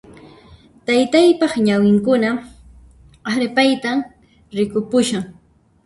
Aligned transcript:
Taytaypaq 0.85 1.53
ñawinkuna 1.67 2.29
arphaytan 3.31 3.99
rikupushan 4.57 5.23